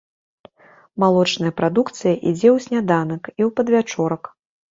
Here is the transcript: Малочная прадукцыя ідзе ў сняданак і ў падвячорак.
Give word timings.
Малочная 1.03 1.51
прадукцыя 1.59 2.13
ідзе 2.29 2.49
ў 2.55 2.57
сняданак 2.65 3.23
і 3.31 3.35
ў 3.35 3.49
падвячорак. 3.59 4.23